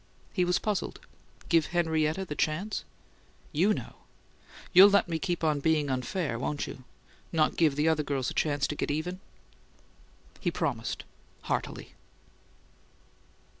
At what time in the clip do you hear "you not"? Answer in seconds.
6.65-7.55